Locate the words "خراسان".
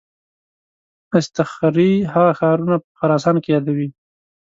2.99-3.35